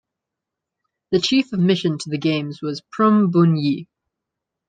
[1.11, 3.87] The chief of mission to the games was Prum Bun Yi.